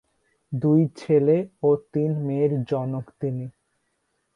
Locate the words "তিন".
1.93-2.11